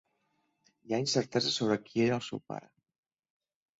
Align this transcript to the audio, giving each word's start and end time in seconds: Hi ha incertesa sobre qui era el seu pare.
Hi 0.87 0.95
ha 0.95 1.01
incertesa 1.03 1.53
sobre 1.57 1.77
qui 1.85 2.03
era 2.09 2.19
el 2.21 2.27
seu 2.31 2.43
pare. 2.53 2.71